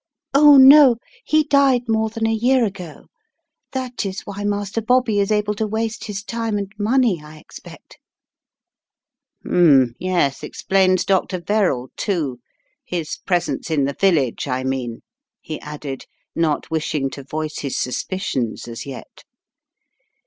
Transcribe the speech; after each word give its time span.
"Oh, 0.33 0.57
no, 0.57 0.95
he 1.23 1.43
died 1.43 1.83
more 1.87 2.09
than 2.09 2.25
a 2.25 2.33
year 2.33 2.65
ago; 2.65 3.05
that 3.71 4.03
is 4.03 4.21
why 4.21 4.43
Master 4.43 4.81
Bobby 4.81 5.19
is 5.19 5.31
able 5.31 5.53
to 5.53 5.67
waste 5.67 6.05
his 6.05 6.23
time 6.23 6.57
and 6.57 6.71
money 6.79 7.21
I 7.23 7.37
expect." 7.37 7.99
"Hmn— 9.43 9.93
yes, 9.99 10.41
explains 10.41 11.05
Dr. 11.05 11.39
Verrall, 11.39 11.89
too: 11.97 12.39
his 12.83 13.19
pres 13.27 13.47
ence 13.47 13.69
in 13.69 13.85
the 13.85 13.93
village, 13.93 14.47
I 14.47 14.63
mean," 14.63 15.03
he 15.39 15.61
added, 15.61 16.05
not 16.33 16.71
wishing 16.71 17.11
to 17.11 17.23
voice 17.23 17.59
his 17.59 17.79
suspicions 17.79 18.67
as 18.67 18.87
yet. 18.87 19.21